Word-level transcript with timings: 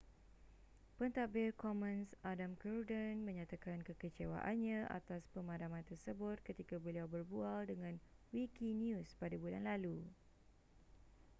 pentadbir 0.99 1.47
commons 1.63 2.09
adam 2.31 2.51
cuerden 2.63 3.13
menyatakan 3.27 3.79
kekecewaannya 3.87 4.79
atas 4.99 5.23
pemadaman 5.35 5.83
tersebut 5.89 6.37
ketika 6.47 6.75
beliau 6.85 7.05
berbual 7.15 7.61
dengan 7.71 7.93
wikinews 8.33 9.09
pada 9.21 9.35
bulan 9.43 9.63
lalu 9.71 9.97